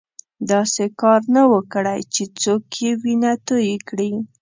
[0.51, 4.11] داسې کار نه وو کړی چې څوک یې وینه توی کړي.